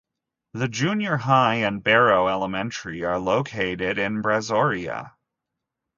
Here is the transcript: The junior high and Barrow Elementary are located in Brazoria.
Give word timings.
The 0.55 0.67
junior 0.67 1.17
high 1.17 1.57
and 1.57 1.83
Barrow 1.83 2.27
Elementary 2.27 3.03
are 3.03 3.19
located 3.19 3.99
in 3.99 4.23
Brazoria. 4.23 5.11